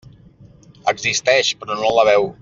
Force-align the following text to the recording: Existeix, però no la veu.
Existeix, 0.93 1.53
però 1.61 1.77
no 1.83 1.93
la 1.99 2.07
veu. 2.13 2.31